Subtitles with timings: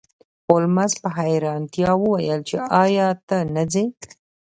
[0.47, 3.85] هولمز په حیرانتیا وویل چې ایا ته نه ځې